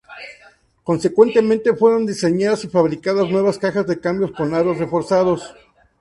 Consecuentemente, 0.83 1.75
fueron 1.75 2.07
diseñadas 2.07 2.63
y 2.65 2.69
fabricadas 2.69 3.29
nuevas 3.29 3.59
cajas 3.59 3.85
de 3.85 3.99
cambios 3.99 4.31
con 4.31 4.55
aros 4.55 4.79
reforzados. 4.79 5.53